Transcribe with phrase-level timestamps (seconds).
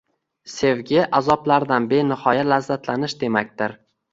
[0.53, 3.79] Sevgi azoblardan benihoya lazzatlanish demakdir.